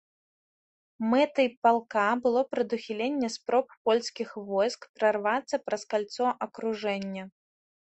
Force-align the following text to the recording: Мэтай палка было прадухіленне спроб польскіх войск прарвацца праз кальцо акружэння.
Мэтай 1.11 1.49
палка 1.67 2.07
было 2.25 2.41
прадухіленне 2.55 3.29
спроб 3.37 3.65
польскіх 3.91 4.29
войск 4.51 4.81
прарвацца 5.01 5.55
праз 5.69 5.81
кальцо 5.97 6.25
акружэння. 6.49 7.23